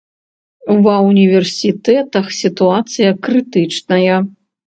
Ва 0.85 0.93
ўніверсітэтах 1.07 2.25
сітуацыя 2.39 3.09
крытычная. 3.27 4.15